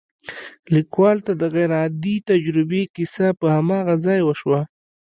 [0.75, 4.61] ليکوال ته د غير عادي تجربې کيسه په هماغه ځای وشوه.